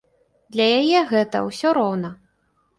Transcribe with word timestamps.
Для 0.55 0.67
яе 0.79 1.05
гэта 1.13 1.45
ўсё 1.51 1.77
роўна. 1.81 2.15